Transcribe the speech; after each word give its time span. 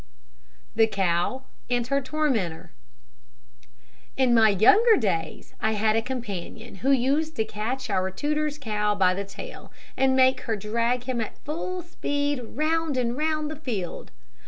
THE 0.75 0.87
COW 0.87 1.43
AND 1.69 1.85
HER 1.85 2.01
TORMENTOR. 2.01 2.71
In 4.17 4.33
my 4.33 4.49
younger 4.49 4.97
days, 4.97 5.53
I 5.61 5.73
had 5.73 5.95
a 5.95 6.01
companion 6.01 6.77
who 6.77 6.89
used 6.89 7.35
to 7.35 7.45
catch 7.45 7.87
our 7.87 8.09
tutor's 8.09 8.57
cow 8.57 8.95
by 8.95 9.13
the 9.13 9.25
tail, 9.25 9.71
and 9.95 10.15
make 10.15 10.41
her 10.49 10.55
drag 10.55 11.03
him 11.03 11.21
at 11.21 11.37
full 11.45 11.83
speed 11.83 12.39
round 12.43 12.97
and 12.97 13.15
round 13.15 13.51
the 13.51 13.55
field. 13.55 14.09